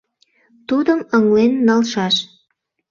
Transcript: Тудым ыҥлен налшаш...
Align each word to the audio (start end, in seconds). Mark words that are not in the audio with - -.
Тудым 0.67 0.99
ыҥлен 1.17 1.53
налшаш... 1.67 2.15